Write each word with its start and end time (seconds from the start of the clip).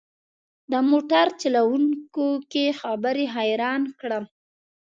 د 0.71 0.73
موټر 0.89 1.25
چلوونکي 1.41 2.65
خبرې 2.81 3.25
حيران 3.35 3.81
کړم. 3.99 4.23